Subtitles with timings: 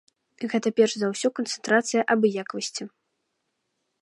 [0.53, 2.83] Гэта перш за ўсё канцэнтрацыя абыякавасці.